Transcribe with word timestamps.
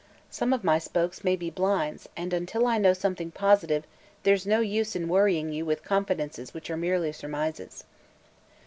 Some 0.31 0.51
of 0.51 0.63
my 0.63 0.79
spokes 0.79 1.23
may 1.23 1.35
be 1.35 1.51
blinds 1.51 2.09
and 2.17 2.33
until 2.33 2.65
I 2.65 2.79
know 2.79 2.91
something 2.93 3.29
positive 3.29 3.85
there's 4.23 4.47
no 4.47 4.59
use 4.59 4.95
in 4.95 5.07
worrying 5.07 5.53
you 5.53 5.63
with 5.63 5.83
confidences 5.83 6.55
which 6.55 6.71
are 6.71 6.75
merely 6.75 7.11
surmises." 7.11 7.83